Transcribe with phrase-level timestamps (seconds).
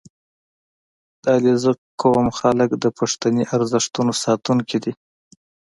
[1.21, 4.93] •د علیزي قوم خلک د پښتني ارزښتونو ساتونکي دي.